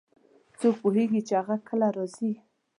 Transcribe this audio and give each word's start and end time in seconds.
څوک 0.59 0.75
پوهیږي 0.81 1.21
چې 1.27 1.33
هغه 1.39 1.55
کله 1.67 1.87
راځي 1.95 2.31